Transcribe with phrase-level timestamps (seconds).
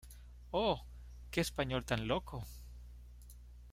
[0.49, 0.81] ¡oh!...¡
[1.29, 2.43] qué español tan loco!